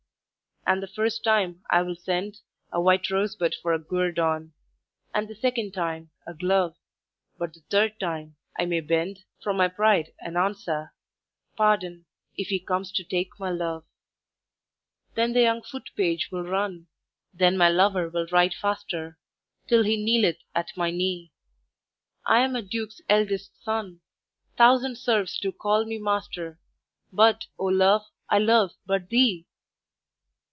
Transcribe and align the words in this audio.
"And 0.67 0.81
the 0.81 0.87
first 0.87 1.23
time, 1.23 1.63
I 1.71 1.81
will 1.81 1.95
send 1.95 2.37
A 2.71 2.79
white 2.79 3.09
rosebud 3.09 3.55
for 3.55 3.73
a 3.73 3.79
guerdon, 3.79 4.53
And 5.11 5.27
the 5.27 5.35
second 5.35 5.71
time, 5.73 6.11
a 6.27 6.35
glove; 6.35 6.75
But 7.39 7.53
the 7.53 7.61
third 7.61 7.99
time 7.99 8.35
I 8.57 8.65
may 8.65 8.79
bend 8.79 9.23
From 9.43 9.57
my 9.57 9.67
pride, 9.67 10.13
and 10.19 10.37
answer: 10.37 10.93
'Pardon, 11.57 12.05
If 12.37 12.49
he 12.49 12.59
comes 12.59 12.91
to 12.93 13.03
take 13.03 13.37
my 13.39 13.49
love.' 13.49 13.85
"Then 15.15 15.33
the 15.33 15.41
young 15.41 15.63
foot 15.63 15.89
page 15.97 16.29
will 16.31 16.43
run 16.43 16.87
Then 17.33 17.57
my 17.57 17.67
lover 17.67 18.07
will 18.07 18.27
ride 18.27 18.53
faster, 18.53 19.17
Till 19.67 19.83
he 19.83 19.97
kneeleth 20.01 20.41
at 20.53 20.77
my 20.77 20.91
knee: 20.91 21.33
'I 22.27 22.39
am 22.39 22.55
a 22.55 22.61
duke's 22.61 23.01
eldest 23.09 23.61
son! 23.63 24.01
Thousand 24.57 24.97
serfs 24.97 25.39
do 25.39 25.51
call 25.51 25.85
me 25.85 25.97
master, 25.97 26.59
But, 27.11 27.47
O 27.57 27.65
Love, 27.65 28.03
I 28.29 28.37
love 28.37 28.75
but 28.85 29.09
_thee! 29.09 29.45